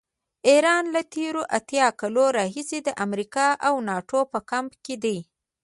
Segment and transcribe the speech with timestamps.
[0.49, 5.17] ایران له تېرو اتیا کالو راهیسې د امریکا او ناټو په کمپ کې دی.